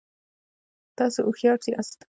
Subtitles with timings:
[0.97, 1.93] تاسو هوښیار یاست